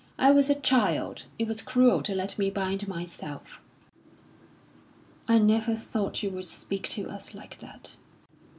[0.17, 1.25] I was a child.
[1.37, 3.61] It was cruel to let me bind myself."
[5.27, 7.97] "I never thought you would speak to us like that."